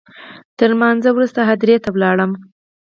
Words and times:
تر 0.57 0.69
لمانځه 0.73 1.09
وروسته 1.13 1.39
هدیرې 1.49 1.77
ته 1.83 1.89
ولاړم. 1.91 2.31